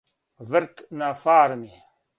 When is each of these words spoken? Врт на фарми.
Врт 0.49 0.75
на 0.97 1.13
фарми. 1.21 1.71